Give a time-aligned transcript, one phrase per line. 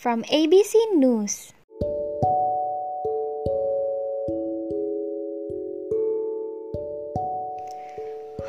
[0.00, 1.52] From ABC News.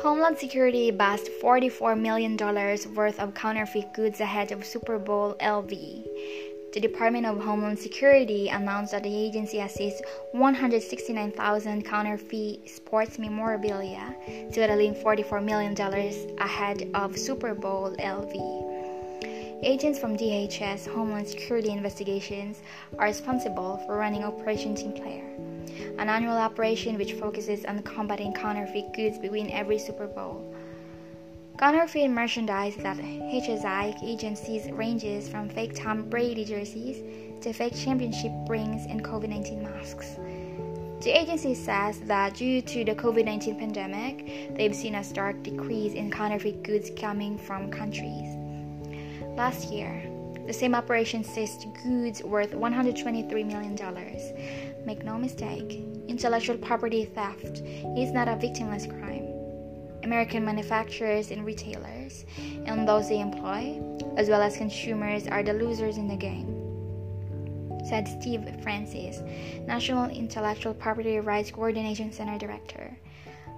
[0.00, 5.68] Homeland Security buzzed $44 million worth of counterfeit goods ahead of Super Bowl LV.
[6.72, 14.16] The Department of Homeland Security announced that the agency has seized 169,000 counterfeit sports memorabilia,
[14.54, 15.78] totaling $44 million
[16.38, 18.71] ahead of Super Bowl LV.
[19.64, 22.60] Agents from DHS Homeland Security Investigations
[22.98, 25.24] are responsible for running Operation Team Player,
[25.98, 30.52] an annual operation which focuses on combating counterfeit goods between every Super Bowl.
[31.58, 37.00] Counterfeit merchandise that HSI agencies ranges from fake Tom Brady jerseys
[37.40, 40.16] to fake championship rings and COVID 19 masks.
[41.02, 45.92] The agency says that due to the COVID 19 pandemic, they've seen a stark decrease
[45.92, 48.41] in counterfeit goods coming from countries.
[49.36, 50.02] Last year,
[50.46, 53.76] the same operation seized goods worth $123 million.
[54.84, 57.62] Make no mistake, intellectual property theft
[57.96, 59.28] is not a victimless crime.
[60.04, 62.24] American manufacturers and retailers,
[62.66, 63.80] and those they employ,
[64.16, 66.48] as well as consumers, are the losers in the game,
[67.88, 69.20] said Steve Francis,
[69.66, 72.96] National Intellectual Property Rights Coordination Center Director.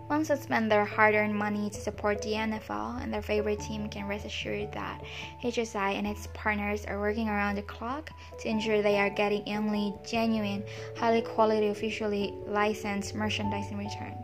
[0.08, 3.88] Once they spend their hard earned money to support the NFL and their favorite team
[3.88, 5.02] can rest assured that
[5.42, 8.10] HSI and its partners are working around the clock
[8.40, 10.62] to ensure they are getting only genuine,
[10.96, 14.14] highly quality, officially licensed merchandise in return.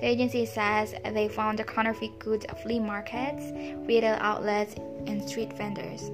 [0.00, 3.44] The agency says they found the counterfeit goods at flea markets,
[3.86, 6.10] retail outlets, and street vendors.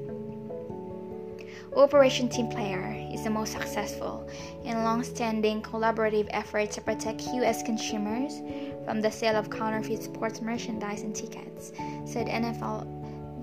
[1.76, 4.26] Operation Team Player is the most successful
[4.64, 7.62] and long-standing collaborative effort to protect U.S.
[7.62, 8.40] consumers
[8.86, 11.72] from the sale of counterfeit sports merchandise and tickets,
[12.06, 12.86] said NFL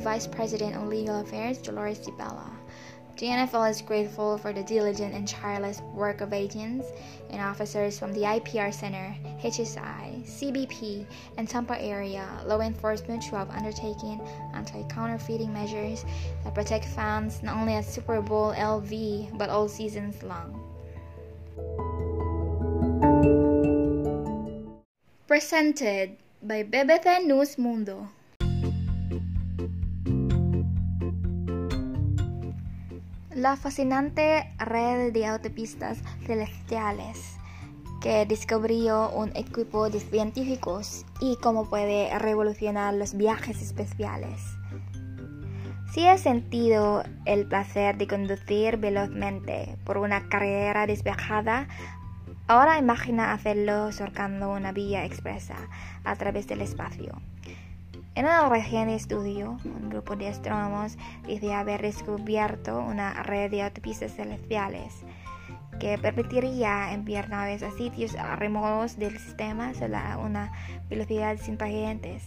[0.02, 2.50] Vice President of Legal Affairs Dolores DiBella.
[3.18, 6.88] The NFL is grateful for the diligent and tireless work of agents
[7.30, 11.06] and officers from the IPR Center, HSI, CBP,
[11.38, 14.20] and Tampa area law enforcement who have undertaken
[14.56, 16.04] anti-counterfeiting measures
[16.44, 20.58] that protect fans not only at Super Bowl LV but all seasons long.
[25.28, 28.10] Presented by BBC News Mundo.
[33.44, 37.36] La fascinante red de autopistas celestiales
[38.02, 44.40] que descubrió un equipo de científicos y cómo puede revolucionar los viajes especiales.
[45.94, 51.68] Si has sentido el placer de conducir velozmente por una carretera despejada,
[52.48, 55.58] ahora imagina hacerlo surcando una vía expresa
[56.06, 57.22] a través del espacio.
[58.16, 64.14] En una reciente estudio, un grupo de astrónomos dice haber descubierto una red de autopistas
[64.14, 65.04] celestiales
[65.80, 70.52] que permitiría enviar naves a sitios remotos del sistema a una
[70.90, 72.24] velocidad sin precedentes.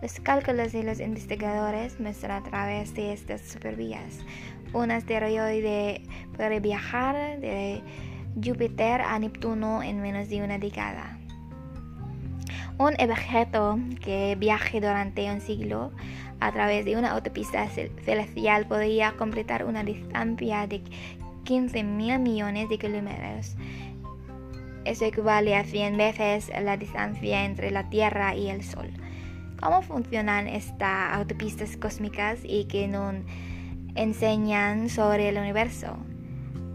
[0.00, 4.24] Los cálculos de los investigadores muestran a través de estas supervías
[4.72, 6.02] un asteroide
[6.36, 7.82] puede viajar de
[8.42, 11.18] Júpiter a Neptuno en menos de una década.
[12.78, 15.92] Un objeto que viaje durante un siglo
[16.40, 20.82] a través de una autopista celestial podría completar una distancia de
[21.44, 23.56] 15 mil millones de kilómetros.
[24.84, 28.90] Eso equivale a 100 veces la distancia entre la Tierra y el Sol.
[29.60, 33.14] ¿Cómo funcionan estas autopistas cósmicas y qué nos
[33.94, 35.96] enseñan sobre el universo?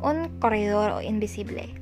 [0.01, 1.75] Un corredor invisible.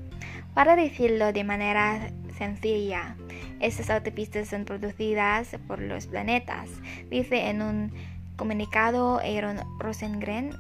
[0.53, 3.16] Para decirlo de manera sencilla,
[3.59, 6.70] estas autopistas son producidas por los planetas,
[7.09, 7.92] dice en un
[8.36, 10.52] comunicado Aaron Rosengren,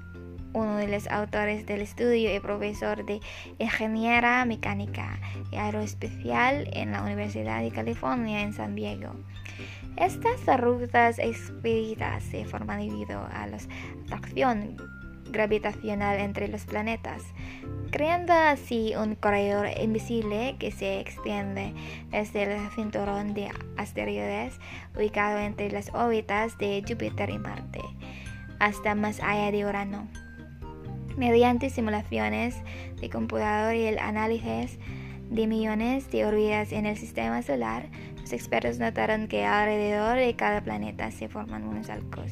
[0.53, 3.19] uno de los autores del estudio y profesor de
[3.59, 5.19] Ingeniería Mecánica
[5.51, 9.13] y Aeroespacial en la Universidad de California en San Diego.
[9.97, 13.57] Estas rutas expedidas se forman debido a la
[14.05, 14.77] atracción
[15.31, 17.21] gravitacional entre los planetas,
[17.91, 21.73] creando así un corredor invisible que se extiende
[22.11, 24.59] desde el cinturón de asteroides
[24.95, 27.81] ubicado entre las órbitas de Júpiter y Marte
[28.59, 30.07] hasta más allá de Urano.
[31.17, 32.55] Mediante simulaciones
[33.01, 34.77] de computador y el análisis
[35.29, 37.87] de millones de órbitas en el sistema solar,
[38.21, 42.31] los expertos notaron que alrededor de cada planeta se forman unos arcos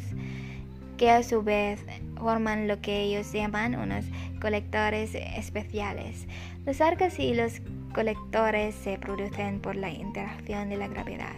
[0.97, 1.85] que a su vez
[2.17, 4.05] forman lo que ellos llaman unos
[4.39, 6.27] colectores especiales.
[6.65, 7.61] Los arcos y los
[7.93, 11.35] colectores se producen por la interacción de la gravedad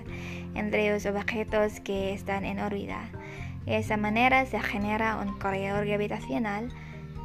[0.55, 3.09] entre los objetos que están en órbita.
[3.65, 6.69] De esa manera se genera un corredor gravitacional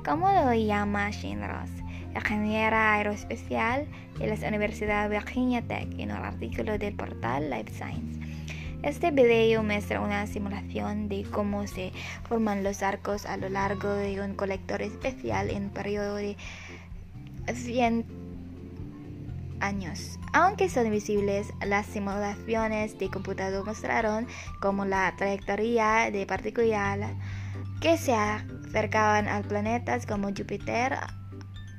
[0.04, 1.70] como lo llama Shane Ross,
[2.14, 3.86] ingeniera aeroespacial
[4.18, 8.23] de la Universidad Virginia Tech, en un artículo del portal Life Science.
[8.84, 11.90] Este video muestra una simulación de cómo se
[12.28, 16.36] forman los arcos a lo largo de un colector especial en un periodo de
[17.50, 18.04] 100
[19.60, 20.18] años.
[20.34, 24.26] Aunque son visibles, las simulaciones de computador mostraron
[24.60, 27.10] como la trayectoria de partículas
[27.80, 30.98] que se acercaban a planetas como Júpiter,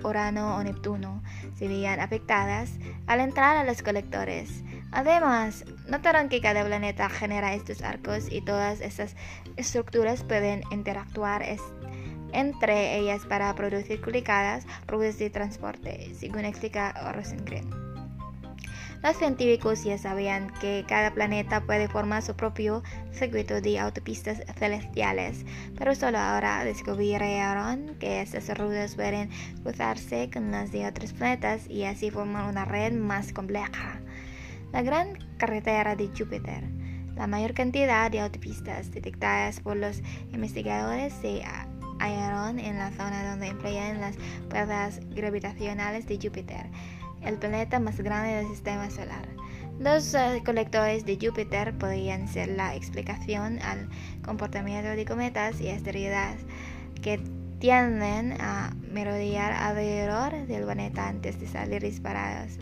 [0.03, 1.21] Urano o Neptuno
[1.55, 2.71] se veían afectadas
[3.05, 4.63] al entrar a los colectores.
[4.95, 9.17] Además, notaron que cada planeta genera estos arcos y todas estas
[9.57, 11.43] estructuras pueden interactuar
[12.31, 17.69] entre ellas para producir complicadas rutas de transporte, según explica Rosengren.
[19.03, 22.81] Los científicos ya sabían que cada planeta puede formar su propio
[23.11, 25.45] circuito de autopistas celestiales,
[25.77, 29.29] pero solo ahora descubrieron que estas rutas pueden
[29.61, 33.99] cruzarse con las de otros planetas y así formar una red más compleja.
[34.75, 36.61] La gran carretera de Júpiter.
[37.15, 40.01] La mayor cantidad de autopistas detectadas por los
[40.33, 41.43] investigadores se
[41.97, 44.17] hallaron en la zona donde emplean las
[44.49, 46.65] puertas gravitacionales de Júpiter
[47.23, 49.29] el planeta más grande del sistema solar.
[49.79, 53.87] Los eh, colectores de Júpiter podrían ser la explicación al
[54.25, 56.41] comportamiento de cometas y asteroides
[57.01, 57.21] que
[57.59, 62.59] tienden a merodear alrededor del planeta antes de salir disparados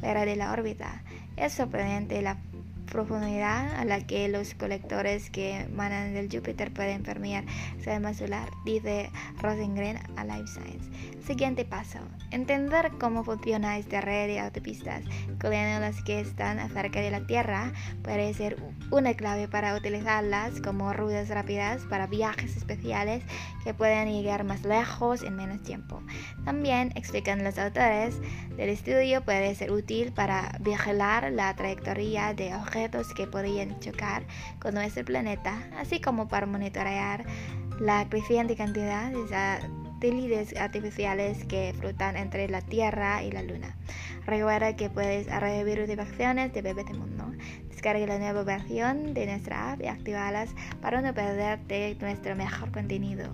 [0.00, 1.02] fuera de la órbita.
[1.40, 2.36] Es sorprendente la
[2.84, 8.50] profundidad a la que los colectores que emanan del Júpiter pueden permear el sistema solar,
[8.66, 9.10] dice
[9.40, 10.90] Rosengren a Life Science.
[11.26, 11.98] Siguiente paso.
[12.30, 17.72] Entender cómo funciona esta red de autopistas, incluyendo las que están cerca de la Tierra,
[18.02, 18.56] puede ser
[18.90, 23.22] una clave para utilizarlas como rutas rápidas para viajes especiales
[23.64, 26.02] que pueden llegar más lejos en menos tiempo.
[26.44, 28.16] También, explican los autores
[28.56, 34.24] del estudio, puede ser útil para vigilar la trayectoria de objetos que podrían chocar
[34.60, 37.24] con nuestro planeta, así como para monitorear
[37.78, 43.76] la creciente cantidad de satélites artificiales que flotan entre la Tierra y la Luna.
[44.26, 47.19] Recuerda que puedes revivir notificaciones de BBC Mundo.
[47.80, 50.50] Descarga la nueva versión de nuestra app y actívalas
[50.82, 53.32] para no perderte nuestro mejor contenido.